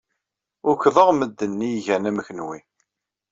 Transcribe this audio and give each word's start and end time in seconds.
Ukḍeɣ 0.69 1.09
medden 1.13 1.65
ay 1.67 1.73
igan 1.79 2.09
am 2.09 2.19
kenwi. 2.27 2.59